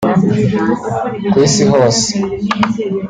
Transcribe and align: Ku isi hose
Ku 1.31 1.35
isi 1.47 1.63
hose 1.71 2.05